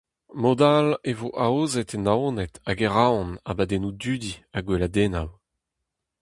Mod-all 0.41 0.89
e 1.09 1.11
vo 1.19 1.29
aozet 1.45 1.89
e 1.97 1.99
Naoned 2.05 2.53
hag 2.67 2.79
e 2.85 2.89
Roazhon 2.95 3.31
abadennoù 3.49 3.93
dudi 4.01 4.33
ha 4.53 4.59
gweladennoù. 4.65 5.29